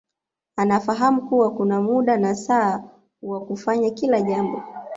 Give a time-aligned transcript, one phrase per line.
[0.55, 2.83] Anafahamu kuwa kuna muda na saa
[3.21, 4.63] wa kufanya kila jambo